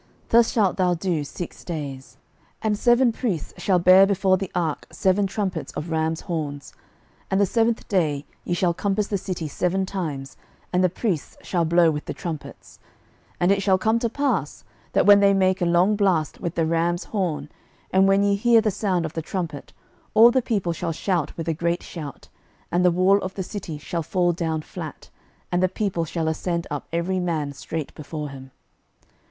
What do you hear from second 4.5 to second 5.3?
ark seven